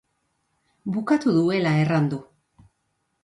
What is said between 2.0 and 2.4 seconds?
du.